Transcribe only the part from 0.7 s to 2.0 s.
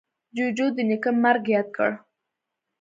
د نیکه مرگ ياد کړ.